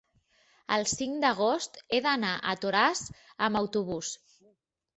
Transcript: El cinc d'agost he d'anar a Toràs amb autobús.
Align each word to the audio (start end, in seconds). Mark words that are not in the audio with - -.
El 0.77 0.85
cinc 0.91 1.19
d'agost 1.25 1.77
he 1.91 2.01
d'anar 2.07 2.33
a 2.39 2.57
Toràs 2.65 3.07
amb 3.49 3.63
autobús. 3.65 4.13